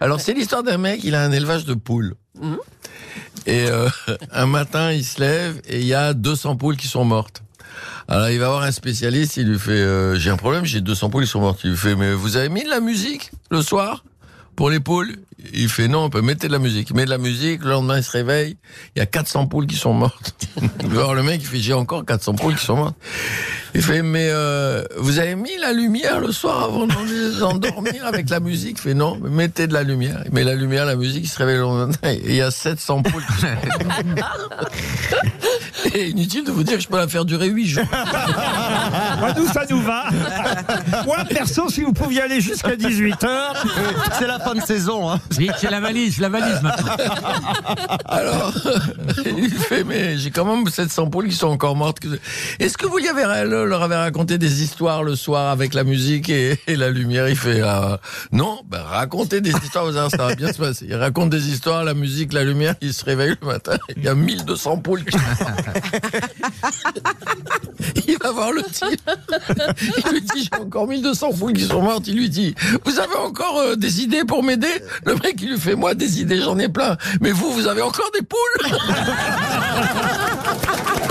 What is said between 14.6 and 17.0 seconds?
les poules? Il fait Non, on peut mettre de la musique. Il